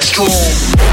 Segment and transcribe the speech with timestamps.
[0.00, 0.89] Let's go.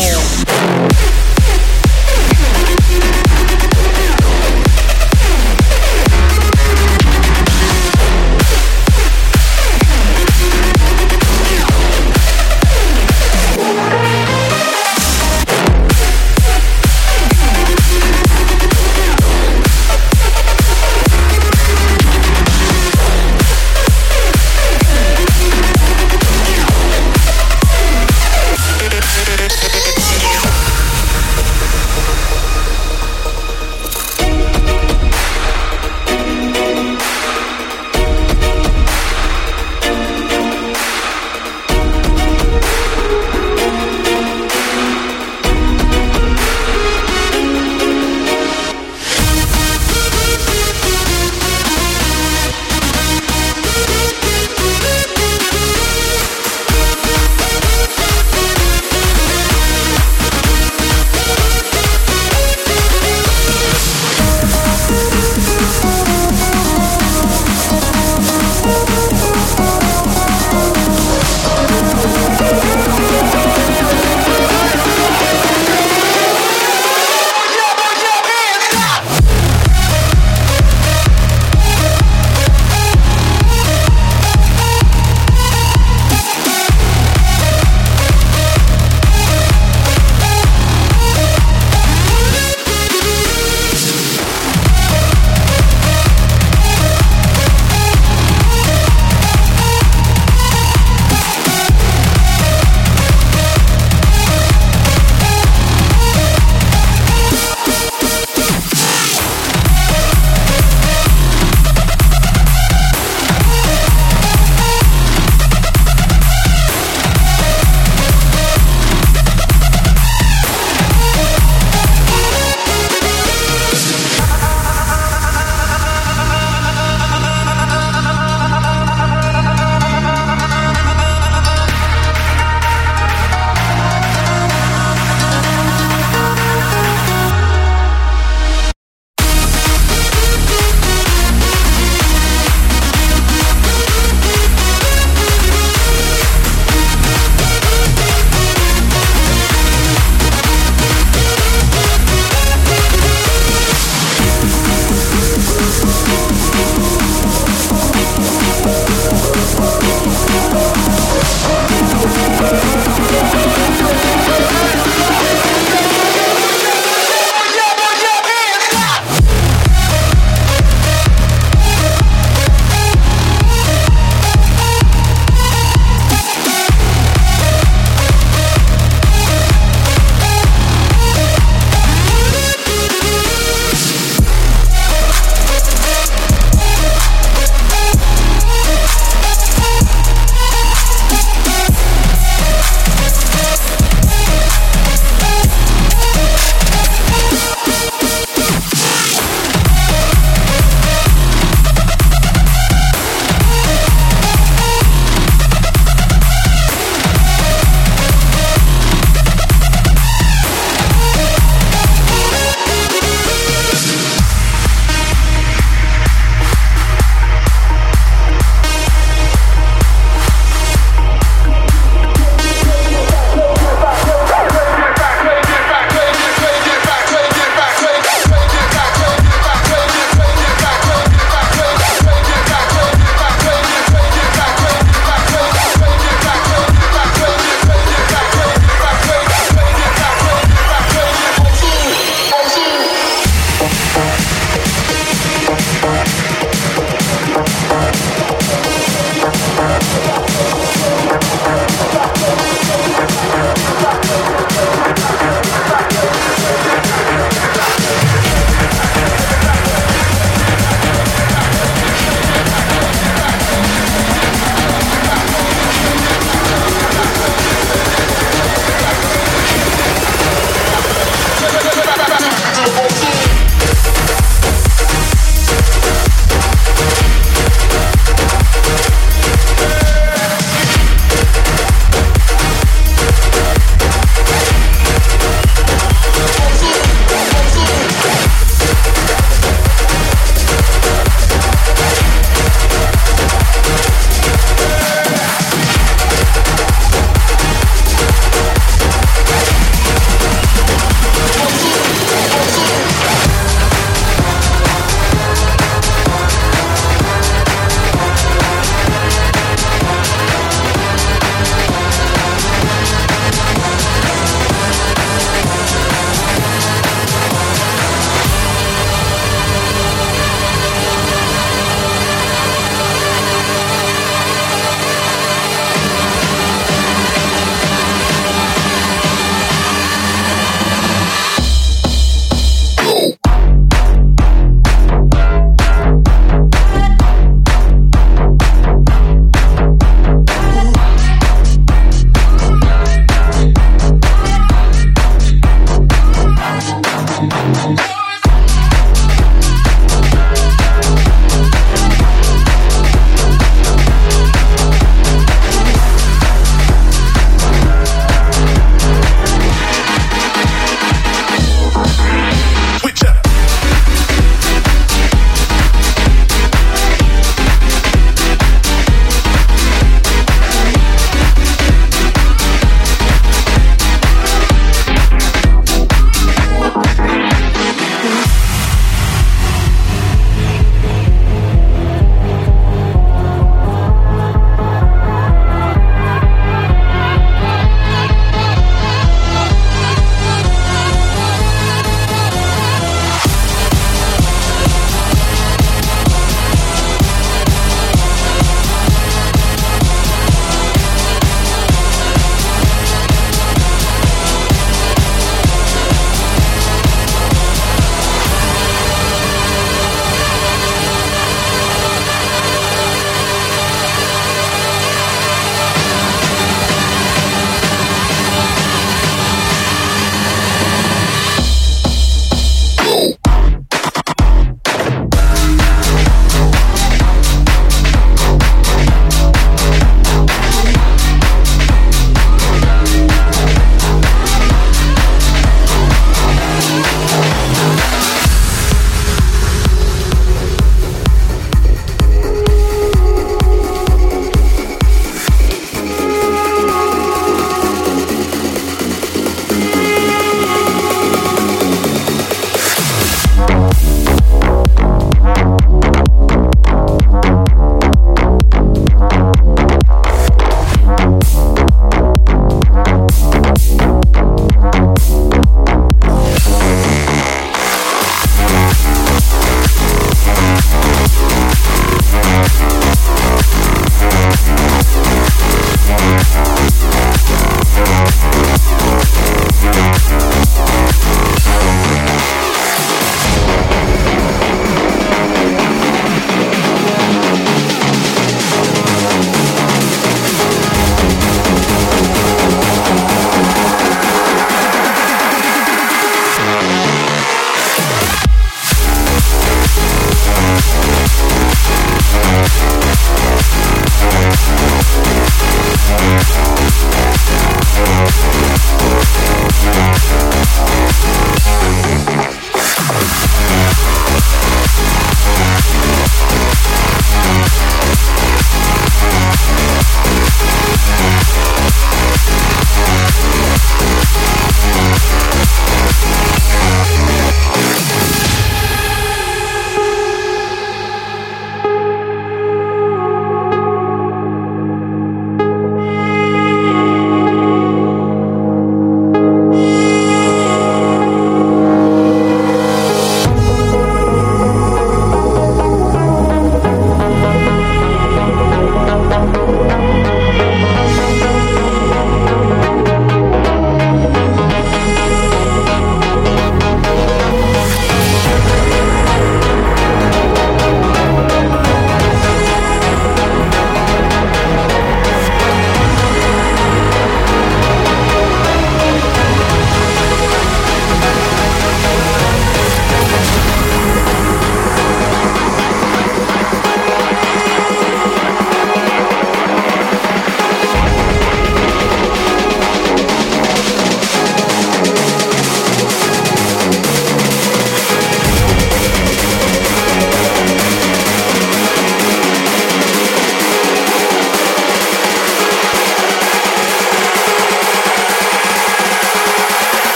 [0.00, 1.19] Damn.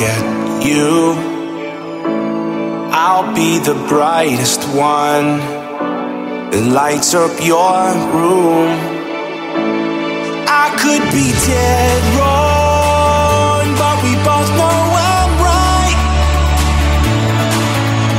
[0.00, 1.14] forget you.
[2.92, 5.38] I'll be the brightest one
[6.50, 7.84] that lights up your
[8.16, 8.70] room.
[10.48, 14.80] I could be dead wrong, but we both know
[15.12, 15.98] I'm right.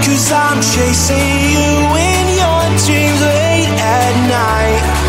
[0.06, 1.72] Cause I'm chasing you
[2.10, 5.01] in your dreams late at night.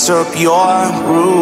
[0.00, 0.08] lights
[0.40, 1.39] your room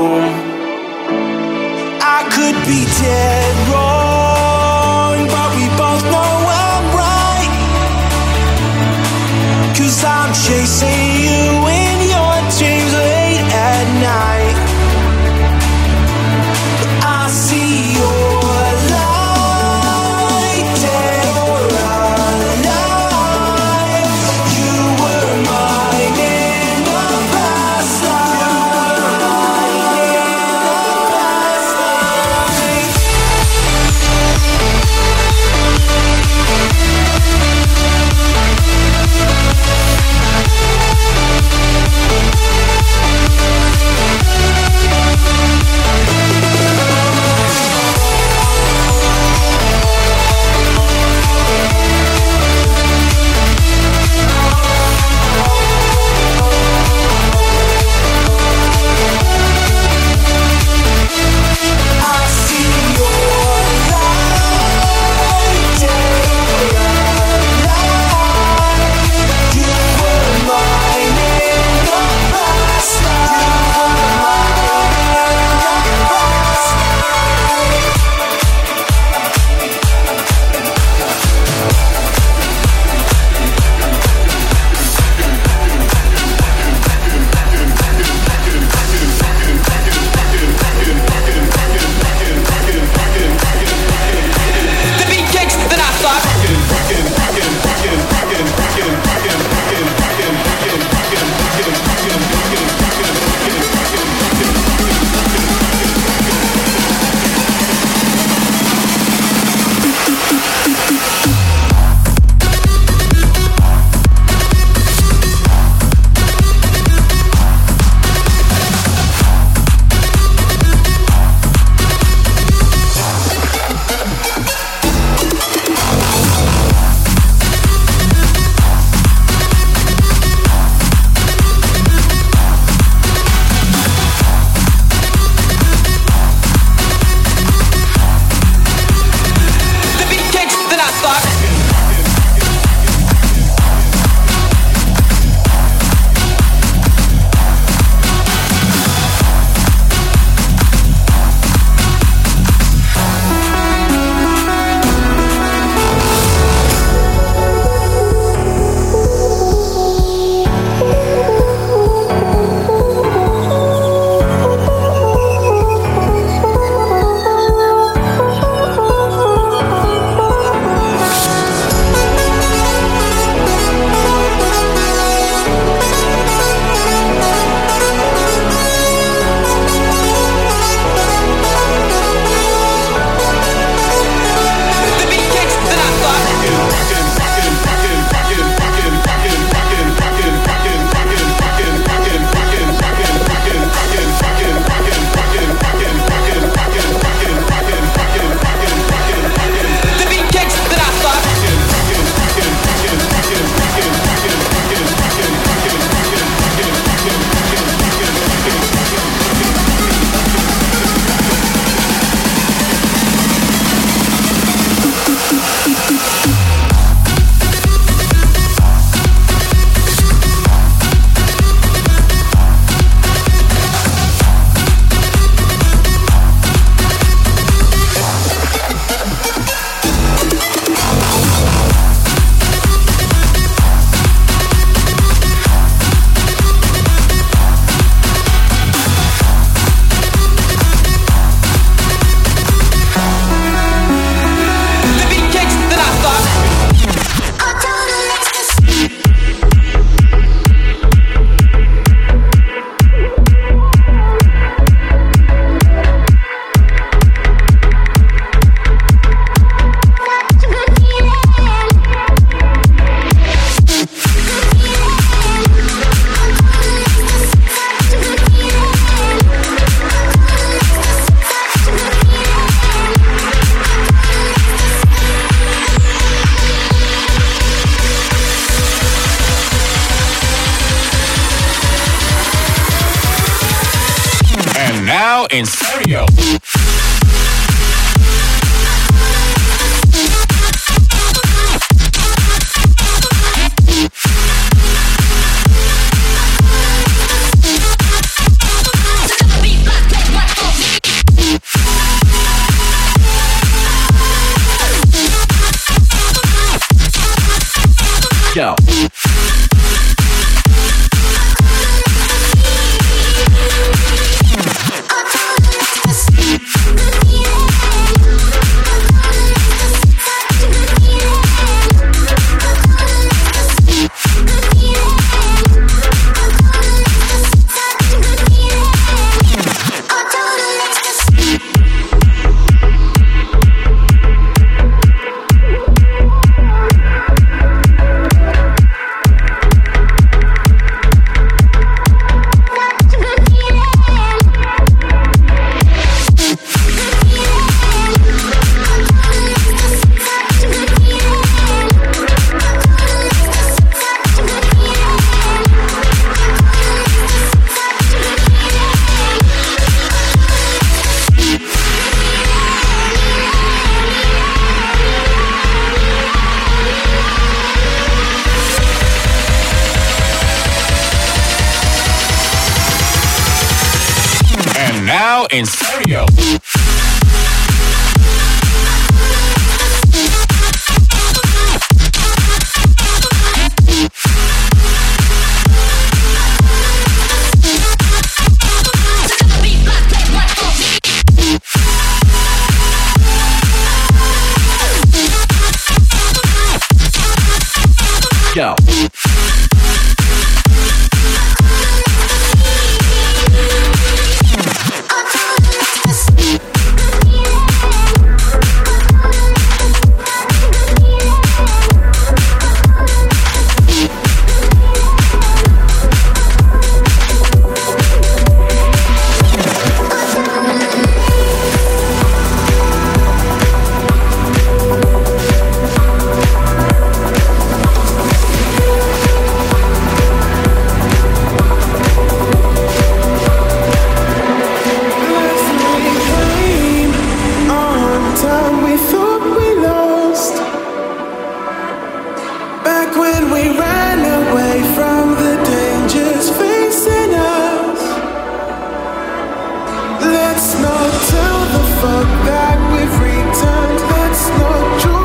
[450.38, 453.80] Let's not tell the fuck that we've returned.
[453.90, 454.80] Let's not.
[454.80, 454.97] Tr-